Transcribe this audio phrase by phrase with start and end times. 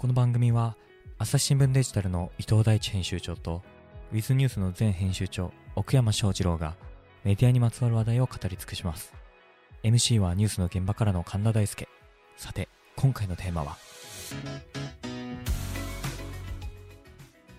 [0.00, 0.76] この番組は
[1.18, 3.60] 朝日新聞デジタルの伊藤大地編集長と
[4.14, 6.74] ウィズニュースの前編集長奥山翔二郎が
[7.22, 9.12] メディアにまつわる話題を語り尽くします。
[9.82, 11.86] MC はニュースの現場からの神田大輔。
[12.38, 13.76] さて今回のテーマは？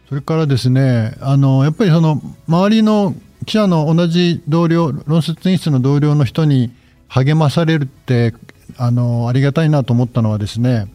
[0.10, 3.14] それからですねあのやっぱりその周りの
[3.46, 6.72] 記者の同じ同僚論説演出の同僚の人に
[7.08, 8.34] 励まされるって
[8.78, 10.92] あのありがたいなと思ったのはですね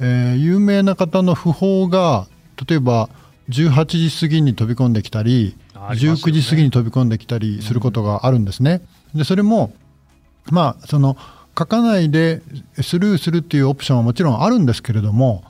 [0.00, 2.26] えー、有名な方の訃報が
[2.68, 3.08] 例えば
[3.48, 8.82] 18時過ぎに飛び込んできたり、ね、19時過ぎに飛び込んできたりすることがあるんですね。
[9.14, 9.72] でそれも
[10.50, 11.16] まあその
[11.58, 12.40] 書かないで
[12.80, 15.42] スルーするっていうオプションはもちろんあるんですけれども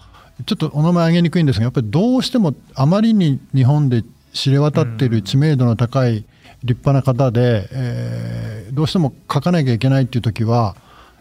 [0.46, 6.24] ちょっとお名前挙げにくいんですがやっぱりどうしてもあまりに日本で知れ渡っている知名度の高い
[6.64, 10.76] 立派な方で、えー、どうしても書かなきゃいけないっていう時は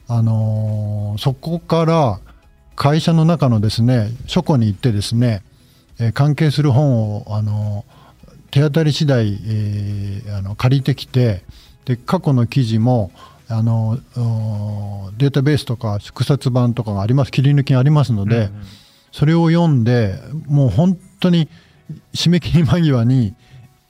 [0.08, 2.20] あのー、そこから
[2.78, 5.42] 会社の中のですね書庫に行ってですね、
[6.00, 7.84] えー、関係する本をあの
[8.52, 11.44] 手当たり次第、えー、あの借りてきて
[11.86, 13.12] で過去の記事も
[13.50, 13.98] あの
[15.18, 18.52] データベースとか縮刷版とかがあります切り抜きがありますので、うんうん、
[19.12, 21.50] それを読んでもう本当に
[22.14, 23.34] 締め切り間際に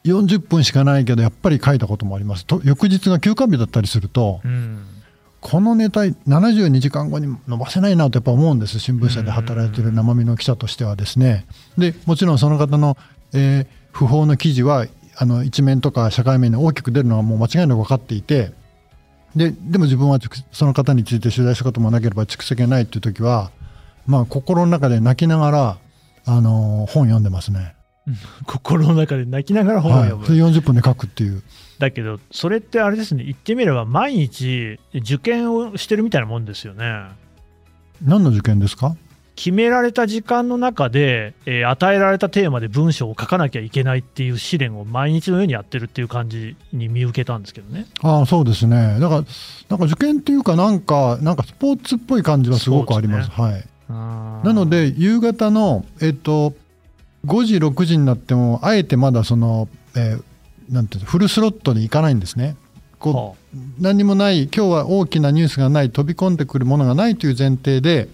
[0.06, 2.46] 40分しかないけどやっぱり書いたこともあります。
[2.46, 4.86] と翌日が休館日だったりすると、うん
[5.50, 8.80] このネタ72時間後に伸ばせないなとやっぱ思うんです。
[8.80, 11.46] 新聞社で働いている生身の記者としてはですね。
[11.78, 12.98] でもちろんその方の、
[13.34, 18.52] えー、不法の記事はあの一面とか社会面に大きく出るのはもう間違いなく分かっていて。
[19.38, 20.20] ででも自分は
[20.52, 23.52] その方について取材したこともなければ蓄積がないっていう時は
[24.06, 25.78] まあ心の中で泣きながら
[26.26, 27.77] あの本読んでますね。
[28.46, 31.42] 心の中で泣きながら本を読む、はい、40分で書くっていう。
[31.80, 33.24] だけどそれってあれですね。
[33.24, 37.06] 言ってみれば毎日受験をしてるみたいなもんですよね。
[38.04, 38.96] 何の受験ですか？
[39.36, 47.86] 決められた時間の中で、えー、与えられたテーマで文章を書かなきゃいけないっていう試練を毎日のようにやってるっていう感じに見受けたんですけどね。
[48.02, 48.98] ああそうですね。
[49.00, 49.24] だから
[49.70, 53.30] なんか受験っていうかなんかなんかスポーツっぽい感じはすごくあります。
[53.30, 53.64] すね、はい。
[54.48, 56.56] なので夕方のえっ、ー、と
[57.28, 62.56] 5時6時になってもあえてまだその、えー、なんていうフルスロットに行かないんですね。
[63.00, 68.10] こう、何もない今日は大きなニュースがない飛び込んでくるものがないという前提で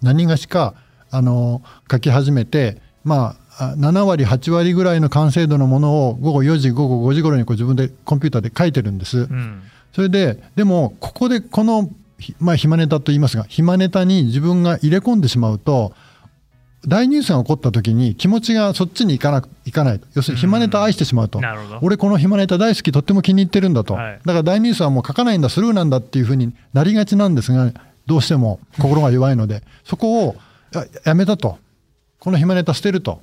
[0.00, 0.74] 何がしか
[1.10, 9.18] あの書き始めてまあ7割8割ぐらいの完成度のものを午後4時午後5時頃にこう自分でコンピューターで書いてるんです。
[9.18, 9.62] うん、
[9.92, 11.90] それででもここでこの
[12.40, 15.92] まあ、暇ネタと言いますが暇ネタに自分が入れ込んでしまうと
[16.86, 21.40] 大ニュースが起こった時に気持ちがそっちに行かないかない要するに暇ネタ愛してしまうと、
[21.82, 27.72] 俺この暇ネタ大好きとっても気に入ってるんだと、はい、だから大ニュースはもう書かないんだスルーなんだっていうふうになりがちなんですが
[28.06, 30.36] どうしても心が弱いのでそこを
[31.04, 31.58] やめたと。
[32.20, 33.22] この暇ネタ捨てると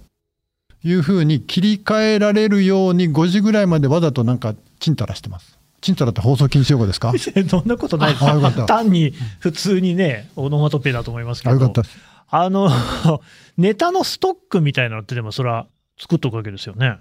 [0.83, 5.59] いうふうに切り替えられるように5時ぐらいまでわざとなんかちんたらしてます。
[5.81, 7.11] ちんたらって放送禁止用語ですか？
[7.49, 8.65] そんなことないです。
[8.65, 11.55] 単に普通にねオノマトペだと思いますけど。
[11.55, 11.83] よかった
[12.29, 12.69] あの
[13.57, 15.67] ネタのストックみたいなのってでもそれは
[15.99, 16.97] 作っとくわけですよね。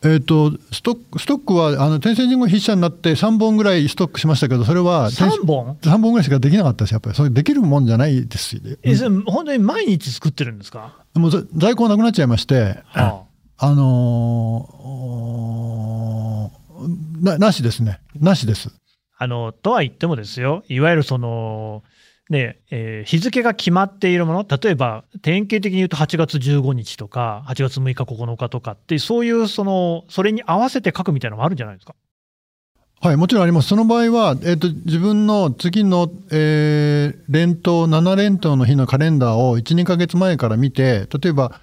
[0.00, 7.16] えーと、ストックストックはあの天聖人語筆者になって3本ぐらいストックしましたけどそれは3本 ?3 本ぐらいしかできなかったですやっぱり。
[7.16, 10.94] それできるもんじゃないですよ、えそれ本当に毎日作ってるんですか？
[11.14, 13.24] もう在庫なくなっちゃいまして、は
[13.56, 17.98] あ、あのー、ななしですね。
[18.20, 18.70] なしです。
[19.18, 20.62] あのとは言ってもですよ。
[20.68, 21.82] いわゆるその
[22.30, 31.94] ねえー、日付が決まっているもの、例えば典型的に言うと8月15日とか、8月6日、9日とかって、そういうその、それに合わせて書くみたいなのもあるんじゃないですか？
[33.00, 33.68] はい、もちろんあります。
[33.68, 41.60] その場合は、えっ、ー、と、自分の次の、えー、連投、7連投の日のカレンダーを1、2か月前から見て、例えば、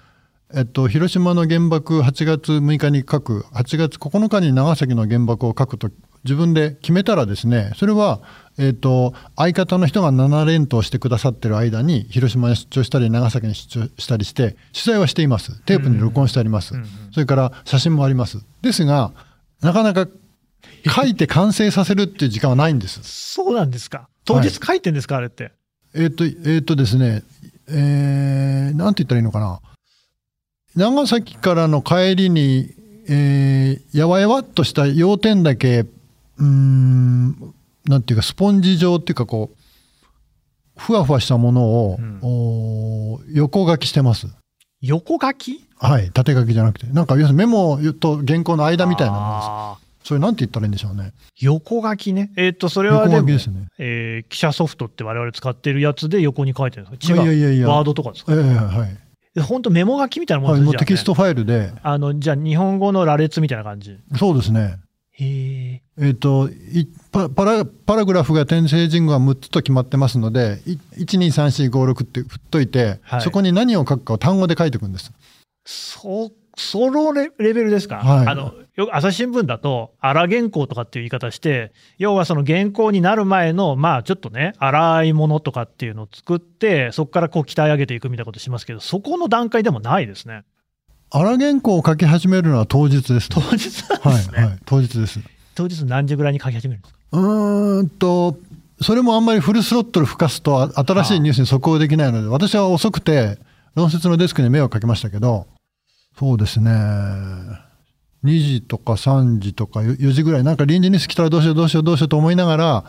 [0.54, 5.90] えっと、広島の原爆8月6日に書く、8月9日に長崎の原爆を書くと
[6.24, 8.20] 自分で決めたらですね、それは、
[8.58, 15.60] えーと、相方の人が7連投してくださってる間に広島に出張したり長崎に出張したりして取材はしています。
[15.62, 18.38] テープに録音してあります、うんうん、それから写真もあります。
[18.62, 19.12] ですが
[19.60, 20.08] なかなか
[20.86, 23.00] 書いて完成させるっていう時間はないんです。
[23.02, 24.08] そうなんですか。
[24.24, 25.52] 当日書いてんですか、はい、あれって。
[25.94, 27.22] えっ、ー、とえっ、ー、とですね
[27.68, 29.60] えー、なんて言ったらいいのかな。
[30.74, 32.70] 長崎からの帰りに、
[33.08, 35.86] えー、やわやわっとした要点だけ
[36.38, 37.54] うん
[37.86, 39.56] なんていうかスポンジ状っていうかこう
[40.76, 44.26] ふわふわしたものを、うん、横書きしてます。
[44.82, 45.64] 横書き？
[45.78, 50.08] はい縦書きじゃなくてなんか要するにメモと原稿の間みたいなものです。
[50.08, 51.12] それなんて言ったらいいんでしょうね。
[51.40, 52.30] 横書きね。
[52.36, 53.66] えっ、と、それはでも、ですね。
[53.78, 57.22] えー記者ソフトって我々使ってるやつで横に書いてるんですか？
[57.22, 57.24] 違う。
[57.24, 58.32] いやいやいやワードとかですか？
[58.32, 58.96] ええはい。
[59.34, 60.72] で本当メモ書きみたいなもんはい、ですね。
[60.72, 63.98] じゃあねもうテキストファイルで、あの、じゃあ日本語の羅列みたいな感じ。
[64.16, 64.76] そうですね。
[65.12, 65.82] へえ。
[65.98, 75.10] えっ、といパパラ、パラグラフが転生人語が6つと決まってますので、い1、2、3、4、5、6って振っといて、はいそこに何を書くかを単語で書いていくんです。
[75.64, 90.44] そ、そのレレベルですか、はいあの、よく朝日新聞だと、荒原稿とかっていう言い方して、要はその原稿になる前の、まあちょっとね、荒いものとかっていうのを作って、そこからこう鍛え上げていくみたいなことしますけど、そこの段階でもないですね。
[91.10, 93.98] 荒原稿を書き始めるのは当日です、当日ですね。
[94.02, 95.20] はい、はい、当日です。
[95.56, 97.00] 当日何時ぐらいに書き始めるんですか？
[97.12, 98.38] うーんと、
[98.80, 103.38] それもあんまりフルスロットル吹かすと、あ新しいニュースに速報できないので、私は遅くて、
[103.74, 105.46] 論説のデスクに目をかけましたけど、
[106.18, 107.58] そうですね、2
[108.24, 112.84] 時とか3時とか4時ぐらい、なんか臨時ニュース来たらどうしようどうしようどうしようと思いながら、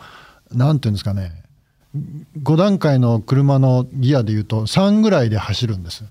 [0.51, 1.43] なんていうんですかね、
[2.43, 6.03] 5段階の車のギアでいうと3ぐらいで走るんです。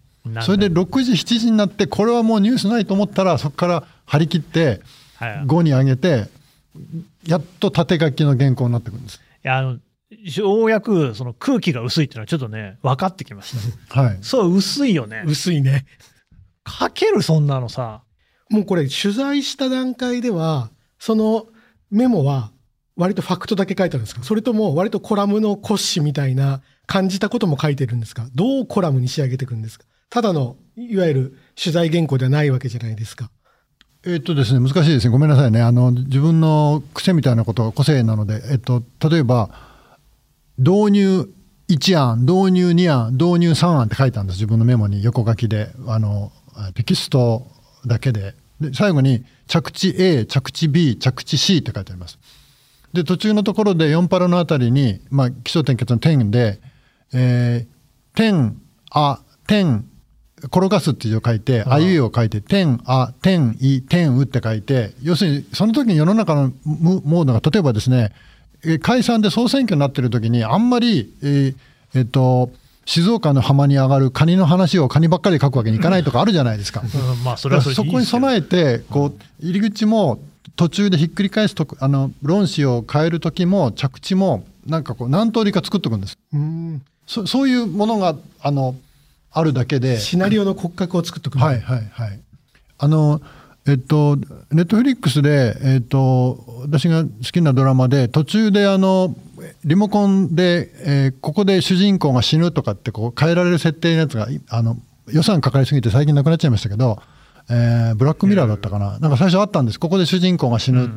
[0.42, 4.80] それで6時、7時になって、これはもうニュースないと思ったら、そこから張り切って、
[5.14, 6.28] はい、い5に上げて、
[7.26, 9.20] やっと縦書きの原稿になってくるんです。
[9.42, 9.78] やあの
[10.08, 13.56] ようやくその空気が薄いっていうのはちょっとね、分かってきまし
[13.88, 14.00] た。
[14.02, 14.18] はい。
[14.22, 15.24] そう、薄いよね。
[15.26, 15.84] 薄いね。
[16.68, 18.02] 書ける、そんなのさ。
[18.48, 21.46] もうこれ取材した段階では、その
[21.90, 22.52] メモは
[22.96, 24.22] 割とファクトだけ書いてあるんですか？
[24.22, 28.28] それとも割とコラムの骨子みたいな感じたことも書いてるんですか？
[28.34, 29.84] どうコラムに仕上げていくんですか？
[30.08, 33.30] ただの、いわゆる取材原稿ではないわけじゃないですか。
[34.08, 35.10] えっとですね、難しいですね。
[35.10, 35.60] ごめんなさいね。
[35.60, 39.50] あの、自分の癖みたいなことが個性なので、えっと、例えば、
[40.58, 41.28] 導入
[41.68, 44.36] 1案、導入2案、導入3案って書いたんです。
[44.36, 46.30] 自分のメモに横書きで、あの、
[46.74, 47.48] テキスト
[47.84, 48.36] だけで。
[48.60, 52.20] で、最後に、着地 A、着地 B、着地 C って書いてあります。
[52.92, 56.60] で、途中のところで4パラのあたりに、まあ、基礎点結の点で、
[57.12, 58.56] えー、点、
[58.92, 59.18] あ、
[59.48, 59.84] 点、
[60.44, 68.12] 転がすっていう字を書いて、あいうえを書いて、点、あ、点、い、点、うって書いて、要するに、その時に世の中のムモードが、例えばですね、
[68.64, 71.54] えー解散で総選挙になってる時に、あんまり、えー
[71.94, 72.50] えっと、
[72.84, 76.82] 静岡の浜に上がるカニの話をカニばっかり書くわけにいかないとか あるじゃないですか。
[76.82, 80.20] うん、まあ、それはそこに備えてこう入り口も
[80.54, 86.82] 途中でひっくり返すとあの論旨を変える時も着地もなんかこう何通りか作っておくんですうん。
[87.06, 88.76] そそういうものがあの
[89.38, 91.38] あるだけでシナリオの骨格を作っておく。
[91.38, 92.20] はいはいはい。
[92.78, 93.20] あの
[93.66, 94.16] えっと
[94.50, 99.14] ネットフリックスでえっと私が好きなドラマで途中であの
[99.64, 104.78] リモコンで、えーここで主人公が死ぬとかってこう変えられる設定のやつがいあの
[105.12, 106.98] 予算かかりすぎて最近なくなっちゃいましたけど、
[107.50, 109.78] えーブラックミラーだったかな、なんか最初あったんです。
[109.78, 110.88] ここで主人公が死ぬ、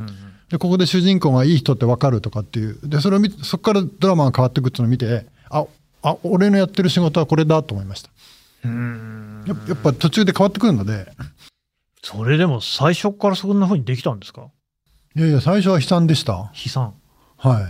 [0.50, 2.80] でここで主人公がいい人って分かるとかっていう。
[2.83, 5.65] でそれを見てそこからドラマが変わっていくっていうのを見てあ
[6.01, 8.09] あ俺のやってる仕事はこれだと思いました
[8.63, 9.44] うん。
[9.47, 11.11] やっぱやっぱ途中で変わってくるので。
[12.03, 14.47] それでも最初からそんな風にできたんですか？
[15.15, 16.51] いやいや最初は悲惨でした。
[16.53, 16.94] 悲惨。
[17.38, 17.63] はい。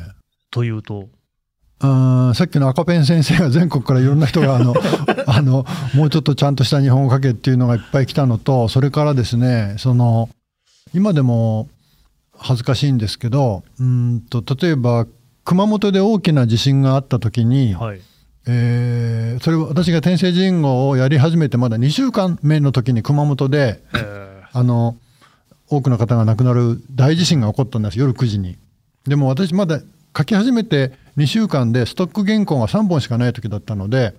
[0.52, 1.10] というと？
[1.82, 4.74] うーんさっきの赤ペン先生が全国からいろんな人があの
[5.28, 5.66] あの
[5.96, 10.30] もうちょっとちゃんとした日本語書けっていうのがいっぱい来たのとそれからですねその
[10.94, 11.70] 今でも
[12.38, 15.08] 恥ずかしいんですけどうーんと例えば
[15.46, 18.02] 熊本で大きな地震があった時に、はい。
[18.52, 24.98] えーそれを私が天聖人語をやり始めてまだ2週間目の時に熊本でえあの
[25.70, 28.58] 多くの方が亡くなる大地震が起こったんです夜9時に。
[29.06, 29.80] でも私まだ
[30.18, 34.16] 書き始めて2週間でストック原稿が3本しかない時だったので、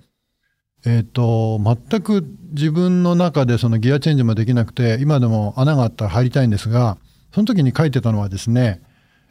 [0.85, 6.97] えっと全く自分の中でそのギアチェンジもできなくて今でも穴があったら入りたいんですが
[7.33, 8.81] その時に書いてたのはですね、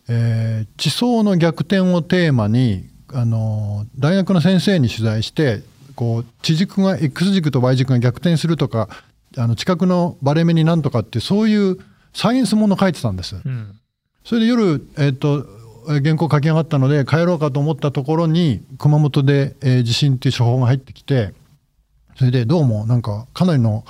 [0.09, 5.62] えー地層の逆転をテーマにあの大学の先生に取材して
[5.95, 8.88] こう地軸が X 軸と Y 軸が逆転するとか
[9.37, 11.79] あの近くのバレ目になんとかってそういう
[12.12, 13.37] サイエンスもの書いてたんです。
[13.37, 13.79] ーうん。
[14.25, 15.47] それで夜、えっと
[15.88, 21.33] えー原稿書き上がったので帰ろうかと思ったところに熊本で、えー地震っていう処方が入ってきて
[22.17, 23.85] それでどうもなんかかなりの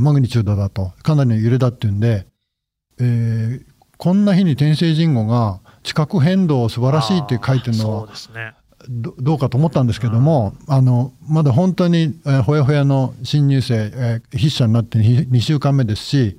[0.00, 2.26] マグニチュードだとかなりの揺れだっていうんで、
[3.00, 8.54] えーこんな日に天聖人語が地殻変動素晴らしいって書いてるのはね。
[8.88, 16.38] どどうかと思ったんですけども、あのまだ本当に、えーほやほやの新入生、えー筆者になって2週間目ですし、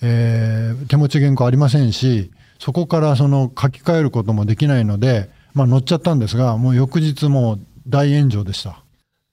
[0.00, 8.82] えー手持ち原稿ありませんしそこからその書き換えることもできないので、まあ、乗っちゃったんですがもう翌日もう大炎上でした。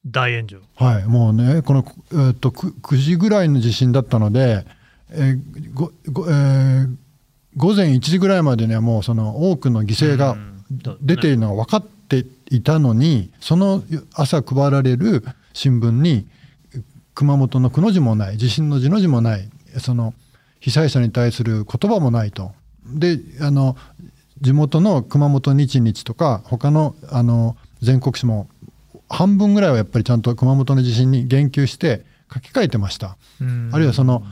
[0.05, 0.59] 大炎上。
[0.75, 4.65] はい、もうね、この、えーっと 9, 9時ぐらいの地震だったので、
[5.09, 6.95] えーごごえー
[7.57, 10.37] 午前1時ぐらいまでにはもうその多くの犠牲が
[11.01, 13.83] 出ているのが分かっていたのにその
[14.13, 16.27] 朝配られる新聞に
[17.13, 20.13] 熊本のくの字もない地震の字の字もないその
[20.59, 22.51] 被災者に対する言葉もないと。
[22.85, 23.77] であの
[24.41, 28.49] 地元の熊本日日とか他のあの全国紙も
[29.09, 33.17] 半分ぐらいはやっぱりちゃんと熊本の地震に言及して書き換えてました。
[33.71, 34.23] あるいはその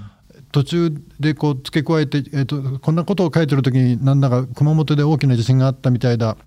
[0.53, 6.38] 途中でこう付け加えて、えーと、こんなことを書いてる時になんだか熊本で大きな地震があったみたいだ。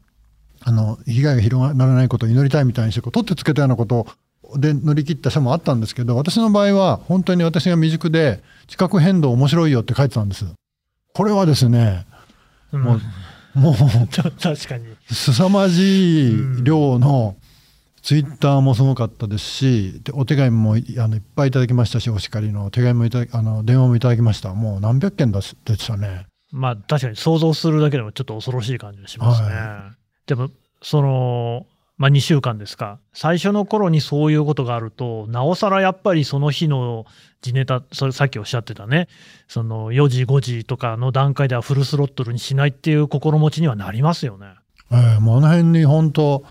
[0.63, 4.07] あの被害が広がらないことを祈りたいみたいにしてこう取ってつけたようなこと
[4.57, 10.45] で乗り切った社もあったんですけど私の場合は本当に私が未熟で地殻変動面白いよって書いてたんです。
[11.15, 12.05] これはですね、
[12.73, 13.01] うん、もう
[13.57, 13.75] もう
[14.41, 14.85] 確かに。
[15.11, 17.37] 凄まじい量の、
[18.07, 24.55] ツイッターもすごかったですしお手紙もあのいっぱいいただきましたしお叱りの手紙もいたあの電話もいただきました。
[24.55, 25.53] もう何百件でし
[25.89, 26.27] たね。
[26.53, 29.97] まあ確かに想像するだけでもちょっと恐ろしい感じがしますね、はい、
[30.29, 31.67] でもその
[31.99, 37.07] まあ、2週間ですか、最初の頃にそういうことがあると、なおさらやっぱりその日の
[37.41, 39.09] 地ネタ、それさっきおっしゃってたね、
[39.49, 44.47] その4時、5時とかの段階ではフルスロットルにしないっていう心持ちにはなりますよね。
[44.93, 46.45] ええもうあの辺に本当、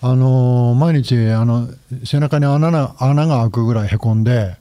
[0.00, 1.68] あのー、毎日あの
[2.04, 4.56] 背中に穴が穴が開くぐらいへこんで、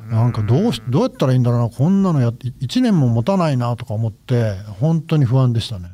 [0.00, 5.90] なんかどうしどうやったらいいんだろうな、こんなのやって1年も持たないなとか思って、本当に不安でしたね。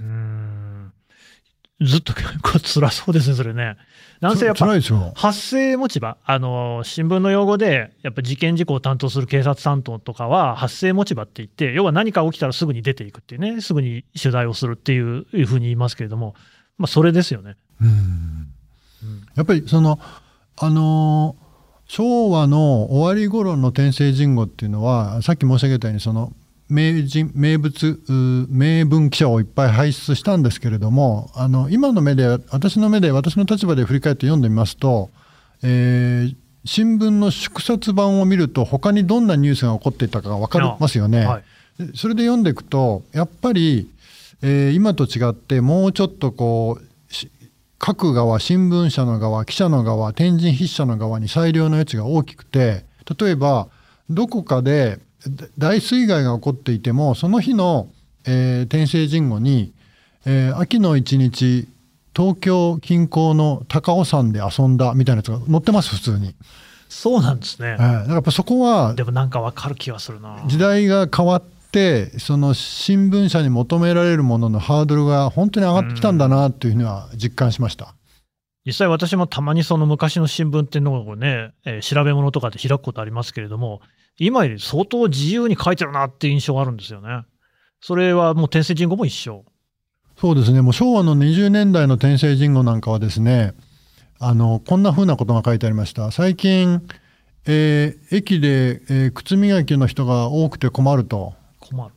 [0.00, 0.92] うん
[1.80, 3.76] ずっと結構辛そうですね、それね。
[4.20, 16.34] なんせやっぱ、発生持ち場、あの、新聞の用語で、やっぱ事件事故を担当する警察担当とかは、発生持ち場って言って、要は何か起きたらすぐに出ていくっていうね、すぐに取材をするっていういうふうに言いますけれども、
[16.76, 17.56] まあ、それですよね。
[17.80, 18.39] うん。
[19.40, 19.98] やっぱりその、
[20.56, 21.36] あの
[21.86, 26.32] 昭和の終わり頃の天聖人語っていうのは、さっき申し上げたように、その、
[26.68, 35.10] 名人名物名文記者をいっぱい輩出したんですけれどもあの今の目で私の目で私の立場で振り返って読んでみますと、
[35.64, 41.26] えー、新聞の縮刷版を見ると他にどんなニュースが起こっていたかが分かりますよね。
[41.26, 41.42] はい、
[41.96, 43.90] それで読んでいくとやっぱり、
[44.42, 46.89] えー、今と違ってもうちょっとこう
[47.80, 52.84] 各側新聞社の側記者の側天神筆者の側に裁量の余地が大きくて
[53.18, 53.68] 例えば
[54.10, 55.00] どこかで
[55.56, 57.88] 大水害が起こっていてもその日の、
[58.26, 59.72] えー、天聖人語に、
[60.26, 61.68] えー、秋の一日
[62.14, 66.34] 東京近郊の高尾山で遊んだみたいなやつが載ってます普通に。
[66.90, 67.68] そうなんですね。
[67.68, 70.42] えー、だからやっぱそこはでもなんかわかる気がするな。
[70.46, 71.59] 時代が変わって
[72.18, 77.94] その新聞社に求められるもののハードルが本当に上がってきたんだなというふうには実感しました。
[78.66, 83.80] 実際私もたまにその昔の新聞っていうのをね、えー、調べ物とかで開くことありますけれども、
[84.18, 87.24] 今より相当自由に書いてるなっていう印象があるんですよね。
[87.80, 89.44] それはもう天聖人語も一緒。
[90.18, 90.60] そうですね。
[90.60, 93.54] もう昭和の20年代の天聖人語なんかはですね、
[94.18, 96.10] あの、こんな風なことが書いてありました。
[96.10, 96.86] 最近、
[97.46, 101.39] えー、駅で、えー、靴磨きの人が多くて困ると。
[101.70, 101.94] 困る。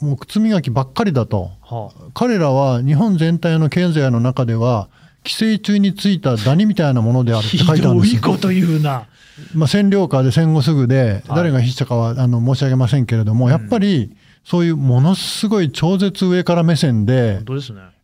[0.00, 1.50] もう靴磨きばっかりだと。
[1.60, 4.88] はあ、彼らは日本全体の経済の中では、
[5.22, 8.20] 寄生虫についたダニみたいなものであるって書いてあるんですよ。
[8.20, 9.06] ひどいこと言うな。
[9.54, 17.40] まあ、占領下で戦後すぐで、誰が筆者かはあの申し上げませんけれども、やっぱりそういうものすごい超絶上から目線で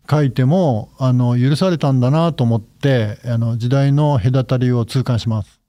[0.09, 5.61] 書いてもあの許されたんだなと思ってあの時代の隔たりを痛感します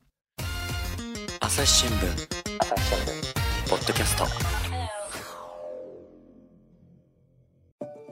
[1.39, 4.56] 朝日新聞ポッドキャスト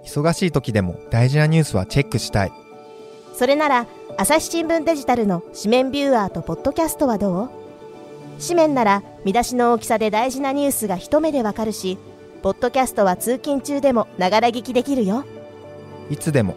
[0.06, 2.52] 忙しい時でも大事なニュースはチェックしたい
[3.34, 7.50] それなら朝日新聞デジタルの紙面ビューアーとポッドキャストはどう？
[8.42, 11.98] 紙面なら見出しの大きさで大事なニュースが一目でわかるし、
[12.44, 15.26] ポッドキャストは通勤中でもながら聞きできるよ。
[16.10, 16.56] いつでも、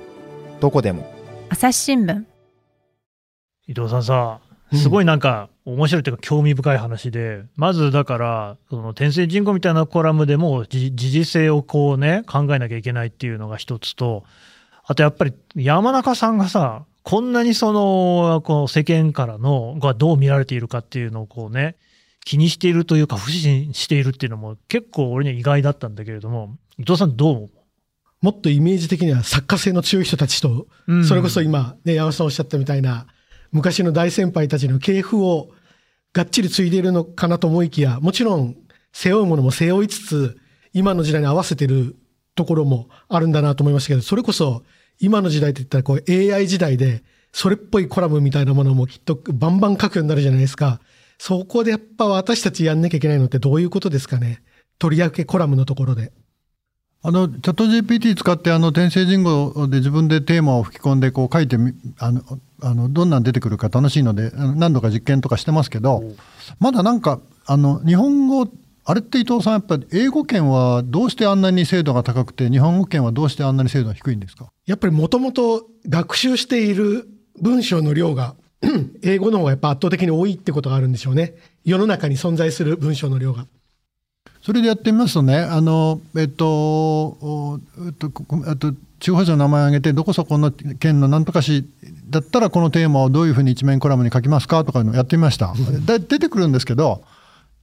[0.61, 1.05] どこでも。
[1.49, 2.25] 朝日新聞。
[3.67, 4.40] 伊藤さんさ、
[4.73, 14.25] すごいなんか面白いというか興味深い話で、うん、まずだから、その天聖人口みたいなコラムでも時事性をこうね、考えなきゃいけないっていうのが一つと、
[14.84, 21.76] あとやっぱり山中さんがさ、こんなにその、この世間からの、がどう見られているかっていうのをこうね、
[22.25, 27.50] 気にしているというか、不信しているっていうのも結構俺には意外だったんだけれども、伊藤さんどう思う？
[28.20, 33.06] もっとイメージ的には作家性の強い人たちと、うん、それこそ今、ね、山下さんおっしゃったみたいな、
[33.52, 35.50] 昔の大先輩たちの系譜を
[36.12, 38.57] がっちり継いでいるのかなと思いきや、もちろん
[38.93, 40.38] 背負うものも背負いつつ、
[40.73, 41.97] 今の時代に合わせてる
[42.35, 44.62] ところもあるんだなと思いましたけど、それこそ
[45.00, 50.81] 今の時代って言ったらこう AI 時代で、それっぽいコラムみたいなものもきっとバンバン書くようになるじゃないですか。
[51.19, 54.43] そこでやっぱ私たちやんなきゃいけないのってどういうことですかね。
[54.79, 56.12] 取り分けコラムのところで。
[57.02, 62.23] あのチャット GPT 使ってあの転生人語で自分でテーマを吹き込んでこう書いてみあの
[62.61, 66.02] あのどんなん出てくるか楽しいので何度か実験とかしてますけど
[66.59, 68.49] まだなんかあの日本語
[68.85, 74.50] あれって伊藤さんやっぱり英語圏はどうしてあんなに精度が高くて日本語圏はどうしてあんなに精度が低いんですか？
[74.67, 77.07] やっぱりもともと学習している
[77.40, 78.35] 文章の量が
[79.05, 81.35] 英語の方がやっぱ圧倒的に多いってことがあるんでしょうね。
[81.64, 83.47] 世の中に存在する文章の量が。
[84.42, 91.64] それでやってみますとね、あの、えっと、おえっと、こあと、地方省の名前を挙げて、どこそこの県のなんとか市
[92.08, 95.52] だったら、このテーマをどういうふうに一面コラムに書きますかとかのをやってみました。
[95.85, 97.02] だ出てくるんですけど、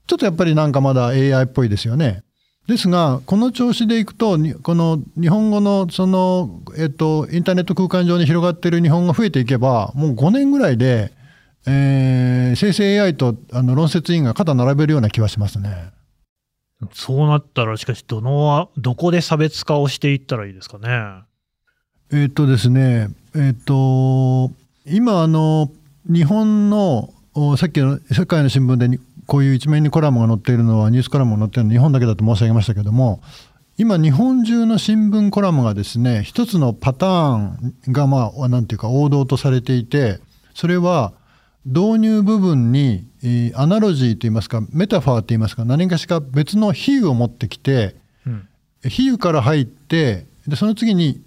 [0.08, 2.24] ちょっとやっぱりなんかまだ AI っぽいですよね。
[2.68, 11.12] ですが、この調子でいくと、にこの日本語のその、えっと、インターネット空間上に広がっている日本語が増えていけば、もう5年ぐらいで、
[11.68, 15.95] えー生成 AI とあの論説委員が肩並べるような気はしますね。
[16.94, 21.24] そうなったら、しかし、どの、どこで差別化をしていったらいいですかね？
[22.12, 24.52] えっとですね、えっと、
[24.86, 25.72] 今、あの、
[26.06, 27.10] 日本の、
[27.58, 33.22] さっきの世界の新聞でこういう一面にコラムが載っているのは、ニュースコラムが載っているのは日本だけだと申し上げましたけども、
[33.78, 40.20] 今、日本中の新聞コラムがですね、一つのパターンが、まあ、なんていうか、王道とされていて、
[40.54, 41.14] それは、
[41.66, 43.08] 導入部分に、
[43.56, 48.48] アナロジーといいますか、メタファーといいますか、何かしか別の比喩を持ってきて、うん。
[48.84, 51.22] 比喩から入ってでその次に、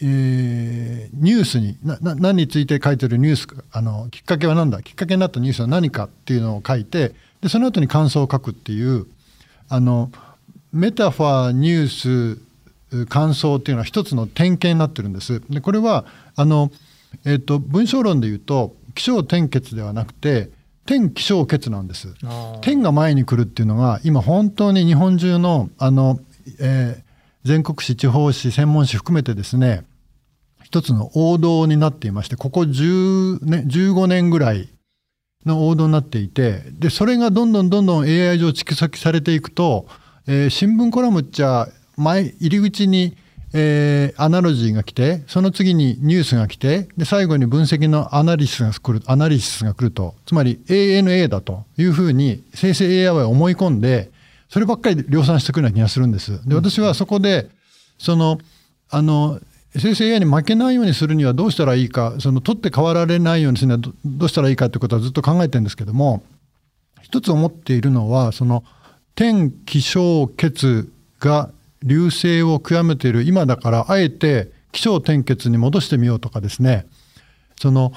[0.00, 9.06] えーニュースになな何について書いてるニュースかあのきっかけは何だきっかけになったニュースは何かっていうのを書いてでその後に感想を書くっていう
[9.68, 10.10] あの
[10.72, 12.36] メタファーニュー
[12.98, 15.40] ス感想っていうのは一つの典型になってるんです。
[15.48, 16.04] でこれは
[16.36, 16.70] あの、
[17.24, 20.50] えっと文章論で言うと起承転結ではなくて
[20.86, 22.14] 転起承結なんです。
[22.60, 26.20] 天が前に来るっていうのが今本当に日本中のあの、
[26.60, 27.04] えー
[27.44, 29.84] 全国紙地方紙専門紙含めてですね
[30.62, 34.70] 一つの王道になっていましてここ10年15年ぐらい
[35.44, 39.86] の王道になっていてでそれがどんどんどんどん AI 上蓄積されていくと、
[40.26, 43.14] えー新聞コラムっちゃ前入り口に
[43.56, 54.10] えーアナロジーが来てその次にニュースが来てで最後に分析のアナリシスが来るアナリシスが来るとつまり ANA だというふうに生成 AI は思い込んで
[54.48, 56.46] そればっかりで量産してくるような気がするんです。
[56.48, 57.48] で私はそこで
[57.98, 58.38] その
[58.90, 59.40] あの
[59.76, 66.22] 生成 AI に負けないようにするにはどうしたらいいかその取って代わられないようにするにはどどうしたらいいかということはずっと考えてるんですけども
[67.02, 68.62] 一つ思っているのはその
[69.16, 71.50] 天気象血が
[71.84, 76.86] 流星を極めている今だからあえて気象転結に戻してみようとかですね
[77.56, 77.92] その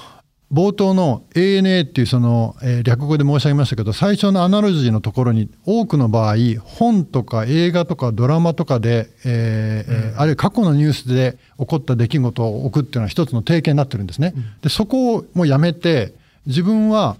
[0.51, 14.33] 冒頭の ANA っていうその、えー略語で申し上げましたけど最初のアナロジーのところに多くの場合本とか映画とかドラマとかで、えーえーあるいは過去のニュースで起こった出来事を置くっていうのは一つの定型になってるんですね。
[14.61, 16.13] でそこをもうやめて
[16.45, 17.17] 自分は、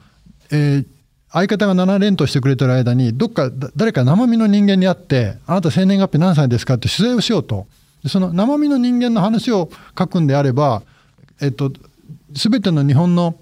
[0.52, 0.86] えー
[1.32, 6.76] 相方が7連としてくれてる間にどっか誰か生身の人間に会ってあなた生年月日何歳ですか？
[6.76, 7.68] って取材をしようと。
[8.08, 10.84] その生身の人間の話を書くんであれば、
[11.42, 11.72] えっと、
[12.32, 13.36] 全ての日本の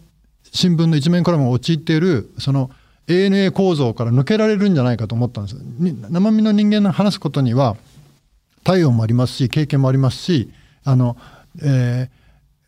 [0.51, 2.71] 新聞の一面コラムが陥っているその
[3.07, 5.57] ANA 構造から抜けられるんじゃないかと思ったんです。
[6.09, 7.75] 生身の人間の話すことには
[8.63, 10.49] 体温もありますし経験もありますし
[10.83, 11.17] あの、
[11.61, 12.24] えー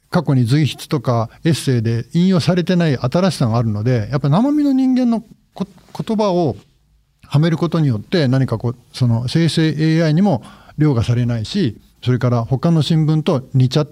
[0.10, 5.24] 過去に随筆とかエッセイで引用されてない新しさがあるのでやっぱり生身の人間の
[5.56, 6.56] 言葉を
[7.26, 10.44] はめることによって何かこうその生成 AI にも
[10.78, 13.88] 凌駕されないしそれから他の新聞と似ちゃ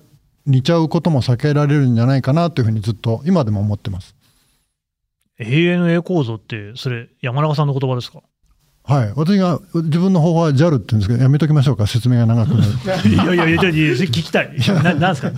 [0.45, 4.15] 似ちゃうことも避けられるんじゃないかなというふうにずっと今でも思ってます。
[5.39, 8.21] ANA 構造って、それ、山中さんの言葉ですか？
[8.87, 12.71] はい、私が自分の方法は JAL って言うんですけどやめときましょうか説明が長くなる。
[13.09, 14.55] いやいやいや、聞きたい。
[14.83, 15.31] ななんですか？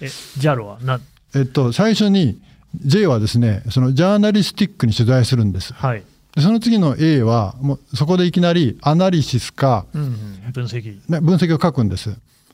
[0.00, 0.06] え、
[0.38, 0.78] JAL は？
[0.82, 1.00] な、
[1.34, 2.40] えっと最初に
[2.84, 5.72] J はですねそのジャーナリスティックに取材するんです。
[5.74, 6.02] はい。
[6.34, 10.98] でその次の A はもうそこでいきなりアナリシスかうんうん、分析。
[11.08, 12.10] ね分析を書くんです。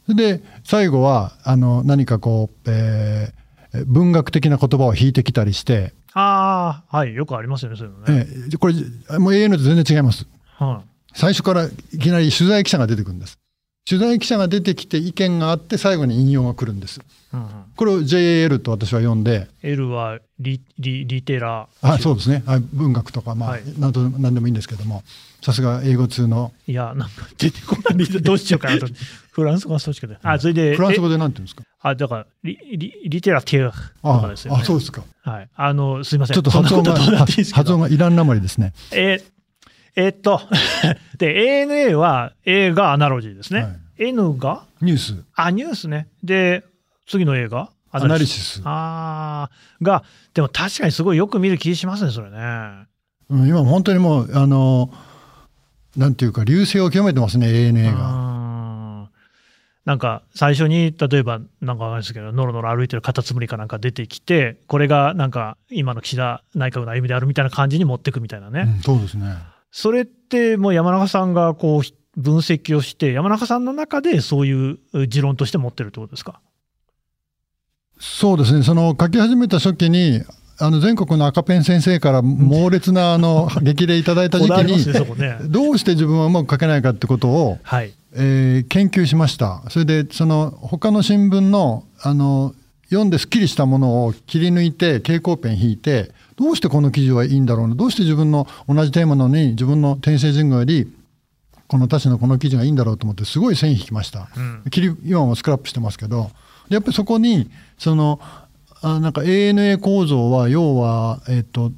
[0.09, 3.45] で最後はあの何かこう、えー
[3.87, 8.27] 文学的な言葉を引いてきたりして、ああ、はい、よくありますよね、そういうのね。
[8.31, 10.29] えーこれもう AN と全然違います。
[10.55, 10.83] は
[11.15, 13.39] 最初からいきなり取材記者が出てくるんです。
[13.87, 17.01] 取材記者が出てきて意見があって最後に引用が来るんです。
[17.01, 17.03] い
[17.35, 25.03] うんうん、これを JAL と私は呼んで、L はリリリテラあそうですね、あ文学とか、まあはいなんと何でもいいんですけども、
[25.43, 28.07] さすが英語通の、いや、なんか出てこない。
[28.23, 28.87] どうしようかなと。
[29.33, 30.19] フランス語はそうしかない。
[30.23, 31.65] あ、それで、フランス語えでなんて言うんですか？
[31.81, 34.61] あ、だから、リリリテラティアとあかですよね。
[34.63, 35.03] あ、そうですか。
[35.25, 35.49] はい。
[35.55, 36.35] あの、すいません。
[36.35, 38.73] ちょっと発音が、発音がイランなまりですね。
[38.93, 39.35] えー
[39.97, 40.41] えーっと、
[41.19, 43.63] で、ANA は A がアナロジーですね。
[43.63, 44.65] はい N が？
[44.81, 46.09] ニュースあ、ニュースね。
[46.25, 46.65] で、
[47.07, 47.71] 次の映画？
[47.93, 50.03] アナリシス、あーが、
[50.35, 52.39] でも確かにすごいよく見る気しますね、それね。
[53.31, 54.93] うん、今本当にもうあの
[55.97, 58.11] なんていうか流星を極めてますね ANA が。
[58.19, 58.35] うん
[59.85, 69.37] なんか最初に例えばなんかわかんないですけどのろのろ歩いてるカタツムリかなんか出てきてこれがなんか今の岸田内閣の歩みであるみたいな感じに持っていくみたいなね、うん、そうですね。
[69.77, 76.41] それってもう山中さんがこう分析をして山中さんの中でそういう持論として持ってるってことですか？
[77.99, 80.23] そうですね、その書き始めた初期に、
[80.61, 87.93] あの全国の赤ペン先生から猛烈な あの激励いただいた時期に、どうして自分はうまく書けないかってことを、はい。
[88.15, 89.65] えー研究しました。
[89.71, 92.55] それで、その他の新聞のあの
[92.91, 100.93] 読んですっきりしたものを切り抜いて、蛍光ペン引いて、どうしてこの記事はいいんだろうな、どうして自分の同じテーマなのに、自分の天聖人語より、
[101.69, 104.29] この他誌のこの記事がいいんだろうと思って、すごい線引きました。
[104.37, 104.63] うん。
[104.71, 106.31] 切り今もスクラップしてますけど、
[106.69, 108.21] でやっぱりそこに、その
[108.83, 111.73] あなんか ANA 構造は、要は、えっと、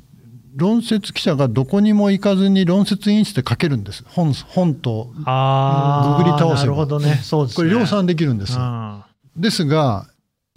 [0.57, 6.57] 論説記者がどこにも行かずに論説委員室で書けるんです、本本と、あググり倒せば。
[6.57, 7.21] なるほどね。
[7.23, 7.69] そうですね。
[7.69, 8.59] これ、量産できるんです。
[8.59, 9.03] うん。
[9.37, 10.07] ですが、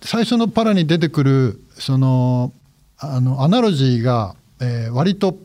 [0.01, 2.53] 最初のパラに出てくる、その、
[2.99, 5.37] あの、アナロジーが、えー割と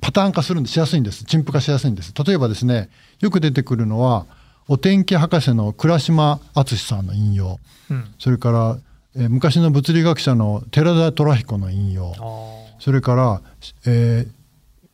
[0.00, 1.24] パターン化するんでしやすいんです。
[1.24, 2.12] 陳腐化しやすいんです。
[2.24, 2.88] 例えばですね、
[3.20, 4.26] よく出てくるのは、
[4.68, 7.58] お天気博士の倉島敦さんの引用、
[7.90, 8.78] うんそれから、
[9.16, 12.14] えー昔の物理学者の寺田虎彦の引用
[12.78, 13.42] それから、
[13.86, 14.37] えー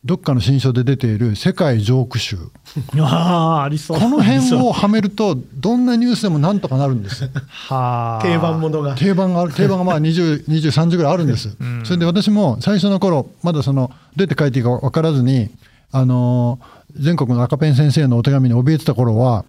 [0.05, 2.37] どっかの新書で出ている世界ジョーク集。
[3.01, 7.31] あーありそうこの辺をはめると、どんなニュースでもなんとかなるんです。
[7.69, 8.95] はあ定番ものが。
[8.95, 15.51] 定番がある 定番がまあ20 23時ぐらいあるんです、うんそれで私も最初の頃まだそのどうやって書いていいか分からずに、
[15.90, 19.45] あのー全国の赤ペン先生のお手紙に怯えてた頃は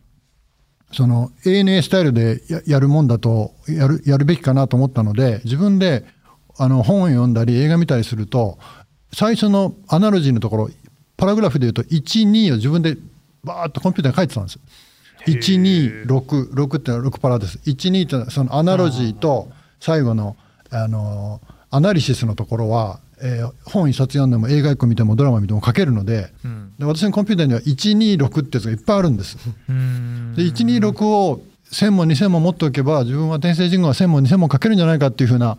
[0.91, 6.05] その ANA スタイルでややるもんだとやるやるべきかなと思ったので自分で
[6.57, 8.57] あの本を読んだり映画見たりすると
[9.15, 10.69] 最初のアナロジーのところ
[11.15, 12.97] パラグラフで言うと12を自分で
[13.45, 14.59] バーッとコンピューターに書いてたんです。
[15.25, 17.57] 126、6ってのは6パラです。
[17.59, 19.47] 12ってそのアナロジーと
[19.79, 20.35] 最後の、
[20.69, 21.39] あの
[21.71, 29.37] アナリシスのところは、えー本一冊読んでも映画一個見てもドラマ見ても書けるので、うんで私のコンピューターには126ってやつがいっぱいあるんです。
[29.69, 35.57] うんで126を1000も2000も持っておけば自分は天聖人語は1000も2000も書けるんじゃないかっていうふうな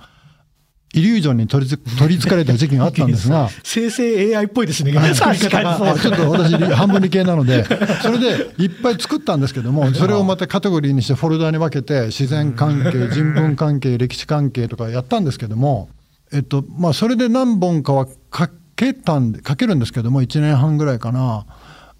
[0.97, 3.51] イリュージョンに取りつ 取りつかれた時期があったんですが。
[3.63, 4.93] 生成 AI っぽいですね。
[4.93, 5.79] はい作り方が。
[5.79, 7.65] 確かにちょっと 私半分理系なので。
[8.03, 15.91] それでいっぱい作ったんですけどもそれをまたカテゴリーにしてフォルダに分けて自然関係人文関係歴史関係とかやったんですけども、
[16.33, 21.45] えっとまあ、それで何本かは書けたんで書けるんですけども1年半ぐらいかな。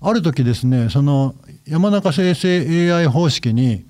[0.01, 1.35] ある時ですねその
[1.67, 3.85] 山中生成 AI 方式に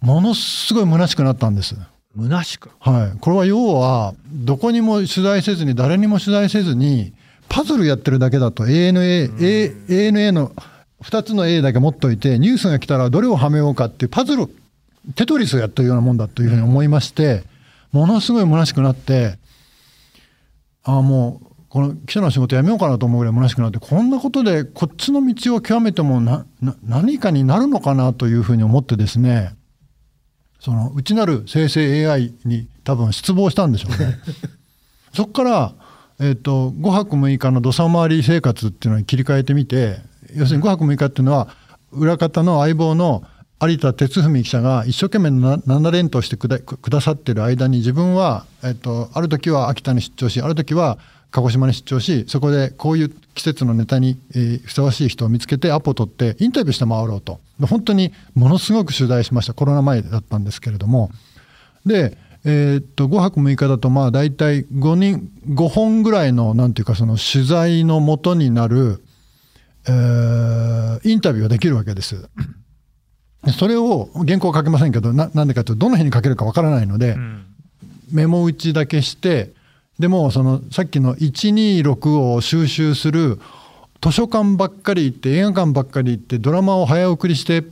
[0.00, 1.76] ものすごい虚しくなったんです。
[2.16, 2.70] 虚しく。
[2.80, 7.12] はい、これは要はどこにも取材せずに誰にも取材せずに
[7.48, 8.64] パズルやってるだけだと。
[8.64, 10.52] ANA, A ANA の
[11.02, 14.46] 2つの A だけ持っといてニュースが来たらどれをはめようかっていうパズル
[15.14, 17.42] テトリスをやってるようなもんだというふうに思いまして
[17.90, 19.38] ものすごい虚しくなって
[20.84, 29.56] ああもうこの記者の仕事やめようかなと思うぐらい虚しくなってこんなことでこっちの道を極めてもなな何かになるのかなというふうに思ってですね
[30.62, 34.16] その内なる生成 AI に多分失望したんでしょうね。
[35.12, 35.72] そこから、
[36.20, 39.98] えっと5泊6日の土佐回り生活っていうのに切り替えてみて
[40.36, 41.48] 要するに5泊6日っていうのは
[41.90, 43.24] 裏方の相棒の
[43.60, 50.98] 有田哲文記者が一生懸命な7連投してくだくださってる間に自分は、えっとある時は秋田に出張しある時は
[51.32, 57.40] 鹿児島に出張しそこでこういう季節のネタに、えーふさわしい人を見つけてアポを取ってインタビューして回ろうと。
[57.62, 59.54] 本当にものすごく取材しました。
[59.54, 61.10] コロナ前だったんですけれども。
[61.86, 69.02] で、えーっと5泊6日だとまあ大体5人5本ぐらいのなんていうかその取材の元になる、
[69.88, 72.28] えーインタビューができるわけです。
[73.44, 77.44] でそれを原稿は書けませんけどななんでかというとどの日に書けるかわからないので、うん。
[78.12, 79.52] メモ打ちだけして
[79.98, 83.38] でもそのさっきの126を収集する
[84.00, 87.62] 図書館ばっかり行って映画館ばっかり行ってドラマを早送りして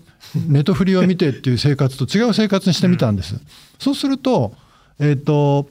[0.49, 3.35] ネトフリを見てっていう生活と違う生活にしてみたんです。
[3.79, 4.53] そうすると,、
[4.99, 5.69] えー、と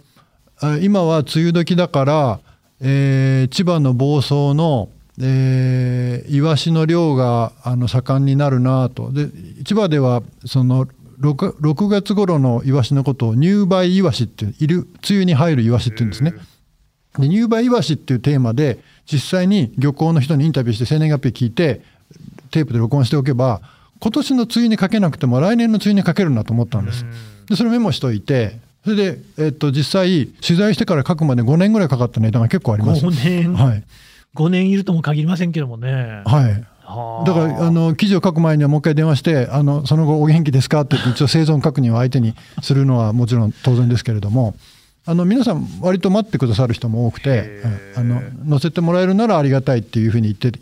[0.81, 2.39] 今は梅雨時だから、
[2.81, 4.89] えー千葉の房総の、
[5.21, 9.29] えーイワシの漁があの盛んになるなとで
[9.63, 10.87] 千葉ではその
[11.19, 16.33] 6, 6月頃のイワシのことを入梅イワシっていういる梅雨に入るイワシっていうんですね。
[17.17, 18.79] で入梅イワシっていうテーマで
[19.11, 21.81] 実際に漁港の人にインタビューして生年月日聞いて
[22.51, 23.61] テープで録音しておけば
[23.99, 27.05] 今年の梅雨にかけなくても来年の梅雨にかけるなと思ったんです。
[27.49, 33.05] でそれメモしといてそれで、えっと実際取材してから書くまで5年ぐらいかかったネタが結構あります。
[33.05, 33.83] 5年、はい、
[34.35, 35.91] 5年いるとも限りませんけどもね。
[35.91, 36.78] はいはあ
[37.25, 40.81] だからあの記事を書く前にはもう一回電話してあのその後お元気ですか？
[40.81, 44.55] って 一応生存確認を相手にするのはもちろん当然ですけれども
[45.05, 47.61] あの皆さん割と待ってくださる人も多くて
[47.95, 50.59] あの載せてもらえるならありがたいっていうふうに言って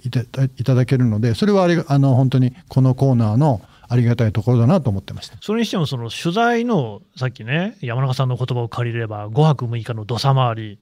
[0.58, 5.38] いただけるのでそれはああの本当にこのコーナーのありがたいところだなと思ってました。
[5.42, 10.80] それにしても、その取材の、さっきね、山中さんの言葉を借りれば、5泊6日の土佐回り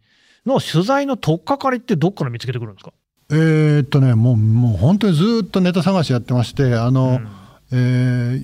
[0.47, 2.93] の取材の取っかかりってどっから見つけてくるんですか？
[3.31, 7.29] えーっとねもうもう本当にずっとネタ探しやってましてあの、うん。
[7.71, 7.75] え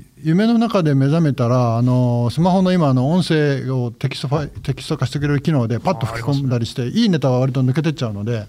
[0.08, 8.46] ー夢の中で目覚めたらあのスマホの今あの音声をテキストファイテキスト化してくれる機能でパッと吹き込んだりして、いいネタは割と抜けてっちゃうので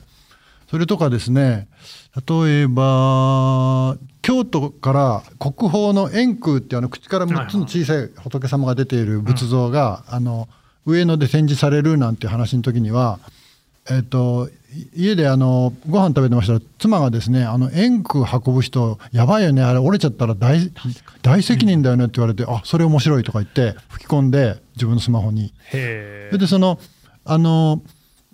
[0.71, 1.69] それとかですね
[2.29, 10.49] 例えば京都から国宝の円空っていうあの口から6つの小さい仏様が出ている仏像が、あの
[10.85, 13.19] 上野で展示されるなんて話の時には、
[13.91, 14.53] えっとい
[14.95, 20.71] 家であのご飯食べてましたら妻がですねあの円空運ぶ人やばいよねあれ折れちゃったら大
[21.23, 25.53] 大責任だよねって言われて、あそれ面白いとか言って吹き込んで自分のスマホに。
[25.73, 26.79] へでその
[27.25, 27.83] あの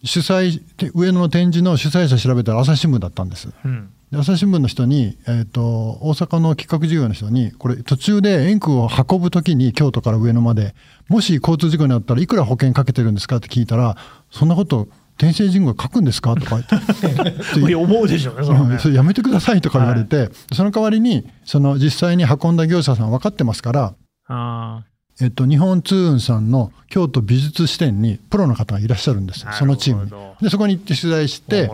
[0.04, 3.48] 主催て上野の展示の主催者調べたら朝日新聞だったんです。
[3.64, 5.60] うん、で朝日新聞の人に、えー、と
[6.00, 10.74] 大阪の企画事業の人にこれ途中で円空を運ぶ時に京都から上野まで
[11.08, 13.96] もし交通事故になったらいくら保険かけてるんですかって聞いたら
[14.30, 16.34] そんなこと天聖神宮書くんですか？
[16.36, 16.60] とか。
[16.60, 18.60] 言っていや思うでしょうね、そね。
[18.60, 18.78] うん。
[18.78, 19.60] それやめてください。
[19.60, 23.94] とか言われて、その代わりにその実際に運んだ業者さん分かってますから、
[24.28, 24.84] あ
[25.20, 30.08] えっと、日本通運さんの京都美術支店にプロの方がいらっしゃるんですーそのチーム
[30.40, 31.68] でそこに行って取材して。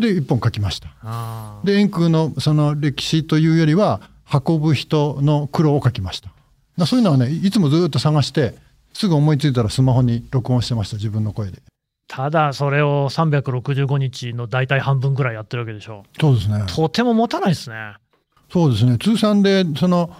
[0.00, 0.88] で一本書きました。
[1.64, 4.00] で円空のその歴史というよりは
[4.32, 6.30] 運ぶ人の苦労を書きました。
[6.78, 8.54] だそういうのはねいつもずっと探して
[8.94, 11.58] すぐ思いついたらスマホに録音してました自分の声で
[12.14, 16.04] ただ、それを365日の大体半分ぐらいやってるわけでしょ。
[16.20, 17.94] そうですねとても持たないですね。
[18.52, 20.14] そうですね通算でその、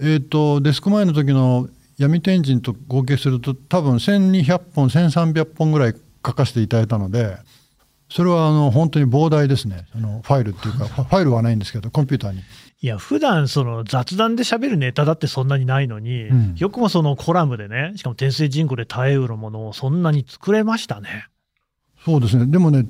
[0.00, 7.36] えー、とデスク前の時の闇天神と合計すると多分1200本1300本ぐらい書かせていただいたので
[8.08, 12.40] それはあの本当に膨大ですねそのファイルっていうか ファイルはないんですけどコンピューターに
[12.84, 21.28] いや、普段その雑談で喋るネタだってそんなにないのに、うんよくもそのコラムでね、しかも天水人口で耐えうるものをそんなに作れましたね。
[22.04, 22.86] そうですねでもね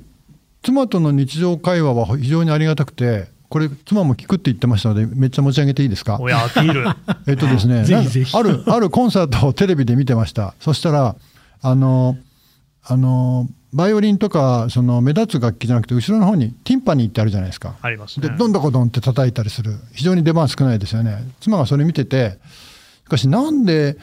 [0.63, 6.17] 妻との日常会話は非常にありがたくてこれ妻も聞くって言ってましたのでめっちゃ持ち上げていいですか？
[6.19, 6.83] おや、アピール。
[7.27, 10.55] えっとですね、 ぜひぜひなんかあるあるコンサートをテレビで見てました。
[10.59, 11.15] そしたら
[11.61, 12.17] あの
[12.83, 17.75] あのバイオリンとかその目立つ楽器じゃなくて後ろの方にティンパニーってあるじゃないですか。
[17.81, 18.35] ありますねで。
[18.35, 21.23] どんどこどんって叩いたりする非常に出番少ないですよね。
[21.39, 22.39] 妻がそれ見てて
[23.05, 23.97] しかしなんで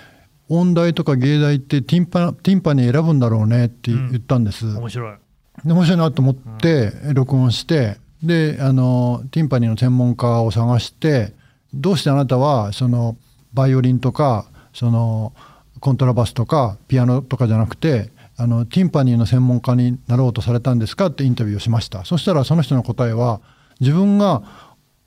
[0.59, 4.67] 音大とか芸大ってティンパティンパニー選ぶんだろうねって言ったんです。
[4.67, 5.17] 面白い。
[5.65, 11.33] で面白いなと思って録音して、であのティンパニーの専門家を探して
[11.75, 13.17] どうしてあなたはその
[13.53, 15.33] バイオリンとかその
[15.81, 23.41] コントラバスとかピアノとかじゃなくてあのティンパニーの専門家になろうとされたんですかってインタビューをしましたそしたらその人の答えは
[23.81, 24.43] 自分が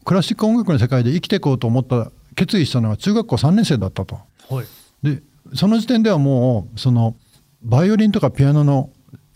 [0.04, 4.20] クラシック音楽の世界で生きていこうと思った決意したのは中学校3年生だったと。
[4.50, 4.66] はい。
[5.02, 5.22] で
[5.54, 7.16] その時点ではもうその
[7.62, 8.90] バイオリンとかピアノの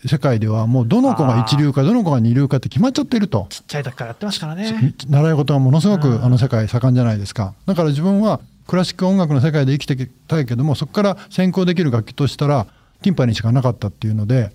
[0.06, 3.46] 世界ではもうどの子が一流かどの子が二流かって決まっちゃってると。
[3.50, 4.94] ちっちゃい時からやってますからね。
[5.08, 7.54] 習い事がものすごうんくあの世界盛んじゃないですか。
[7.66, 12.66] だから自分はクラシック音楽の世界で生きていきたいけどもそこから先行できる楽器としたら
[13.02, 14.52] ティンパニーしかなかったっていうので。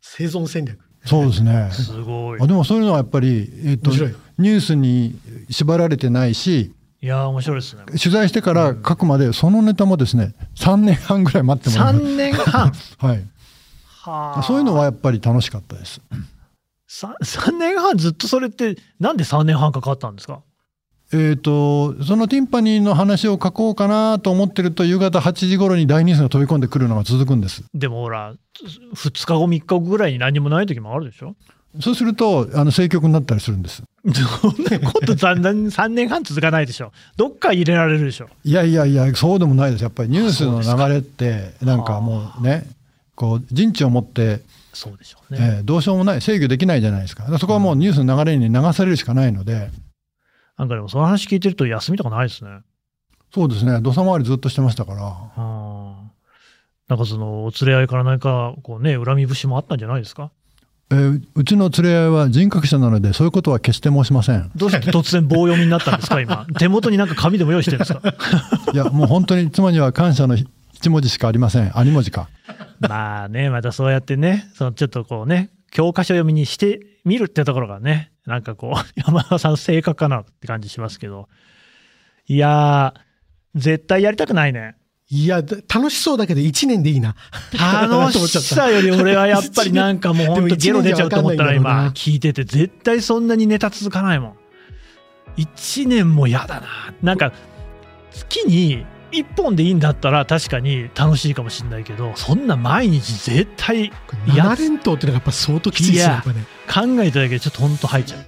[0.00, 0.78] 生存戦略。
[1.04, 1.70] そうですね。
[1.72, 2.40] すごい。
[2.40, 2.46] あ。
[2.46, 3.90] でもそういうのはやっぱり、えー、と
[4.38, 5.18] ニュースに
[5.50, 6.72] 縛られてないし
[7.04, 7.82] いやー、面白いですね。
[7.86, 12.74] 取材してから書くまでそのネタもですね3年半ぐらい待ってもらいま3年半？
[12.74, 13.22] す、 はい、
[14.00, 14.42] はあ。
[14.42, 16.00] そういうのはやっぱり楽しかったです。
[16.86, 20.40] さ3年半ずっとそれって、なんで3年半かかったんですか？
[21.12, 27.64] えー、とそのティンパニーの話を書こうかなと思ってると夕方8時頃に大ニュースが飛び込んでくるのが続くんです。
[27.74, 28.32] でもほら、
[28.96, 31.36] 2日後、3日後ぐらいに何もない時もあるでしょ？
[31.80, 33.82] そうするとあの政局になったりするんです
[34.12, 36.92] そんなこと残念 3年半続かないでしょ。
[37.16, 38.28] どっか入れられるでしょ。
[38.44, 42.66] いやいやいやそうでもないですやっぱりニュースの流れってなんかもうね
[43.14, 45.38] こう陣地を持って、そうでしょうね。
[45.40, 49.70] えーどうしようもない制御できないじゃないですかだからそこはもうニュースの流れに流されるしかないので
[50.58, 52.50] なんかでもその話聞いてると休みとかないですね。
[53.32, 56.04] そうですね土佐回りずっとしてましたからはあ
[56.88, 60.30] なんかその、お連れ合いから何か、こうね、恨み節もあったんじゃないですか
[60.90, 66.46] えーうちの連れ合いは人格者なのでそういうことは決して申しませんどうして突然棒読みになったんですか、今？
[66.58, 68.00] 手元になんか紙でも用意してるんですか？
[68.72, 70.36] いやもう本当に妻には感謝の
[70.72, 72.28] 一文字しかありませんあ二文字か
[72.80, 81.28] まあね、またそうやってね、そのちょっとこうね、教科書読みにしてみるってところがね、なんかこう、 山田さんの性格かなって感じしますけど。
[82.26, 84.76] いやー、絶対やりたくないね。
[85.10, 87.14] いや、だ楽しそうだけど1年でいいな。
[87.52, 94.34] 楽しさより俺はやっぱりなんかもう本当 ゲロ出ちゃうと思ったら今聞いてて絶対そんなにネタ続かないもん。
[95.36, 96.66] 1年も嫌だな。
[97.02, 97.32] なんか
[98.12, 103.92] 月に1本でいいんだったら確かに楽しいかもしれないけど、そんな毎日絶対
[104.34, 106.22] や7連投ってのがやっぱ相当きついですね。
[106.66, 108.20] 考えただけでちょっとほんと吐いちゃう。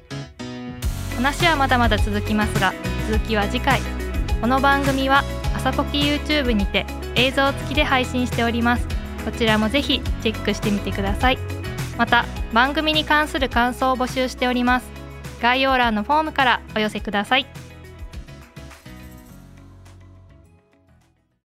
[1.17, 2.75] 話はまだまだ続きますが
[3.11, 3.81] 続きは次回
[4.41, 5.25] この番組は
[5.67, 8.87] 朝ポキ YouTube にて映像付きで配信しております。
[9.25, 11.39] こちらもぜひチェックしてみてください。
[11.99, 14.87] また番組に関する感想を募集しております。
[15.43, 17.47] 概要欄のフォームからお寄せください。